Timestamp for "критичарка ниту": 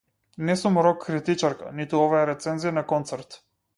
1.09-2.01